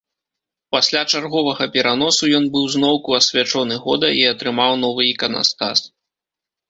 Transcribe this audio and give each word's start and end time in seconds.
Пасля 0.75 1.01
чарговага 1.17 1.67
пераносу, 1.75 2.23
ён 2.37 2.47
быў 2.55 2.65
зноўку 2.77 3.09
асвячоны 3.19 3.75
года 3.87 4.07
і 4.23 4.27
атрымаў 4.33 4.71
новы 4.85 5.01
іканастас. 5.13 5.77